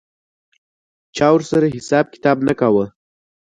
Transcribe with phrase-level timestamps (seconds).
[1.15, 2.85] چا ورسره حساب کتاب نه کاوه.